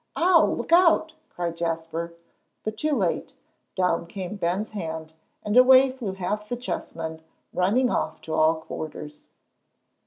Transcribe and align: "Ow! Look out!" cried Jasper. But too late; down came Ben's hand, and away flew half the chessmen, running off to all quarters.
"Ow! 0.15 0.47
Look 0.57 0.71
out!" 0.71 1.13
cried 1.29 1.55
Jasper. 1.55 2.15
But 2.63 2.75
too 2.77 2.95
late; 2.97 3.35
down 3.75 4.07
came 4.07 4.35
Ben's 4.35 4.71
hand, 4.71 5.13
and 5.43 5.55
away 5.55 5.91
flew 5.91 6.13
half 6.13 6.49
the 6.49 6.57
chessmen, 6.57 7.21
running 7.53 7.91
off 7.91 8.19
to 8.21 8.33
all 8.33 8.55
quarters. 8.55 9.21